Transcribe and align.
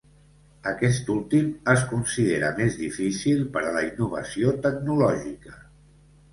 Aquest 0.69 1.11
últim 1.15 1.51
es 1.73 1.83
considera 1.91 2.49
més 2.61 2.79
difícil 2.85 3.45
per 3.59 3.65
a 3.67 3.77
la 3.79 3.87
innovació 3.91 4.59
tecnològica. 4.67 5.59